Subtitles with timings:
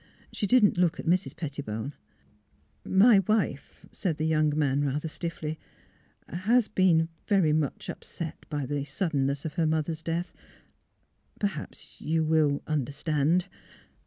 [0.31, 1.35] She did not look at Mrs.
[1.35, 1.93] Pettibone.
[2.47, 5.59] *' My wife," said the young man, rather stiffly,
[6.25, 9.53] 350 THE HEART OF PHILURA '^ has been very much upset by the suddenness of
[9.53, 10.33] her mother's death;
[11.39, 13.47] perhaps you will— under stand."